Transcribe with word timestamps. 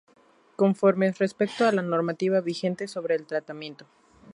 conformes 0.55 1.19
respecto 1.19 1.67
a 1.67 1.71
la 1.71 1.83
normativa 1.83 2.41
vigente 2.41 2.87
sobre 2.87 3.13
el 3.13 3.27
tratamiento 3.27 3.85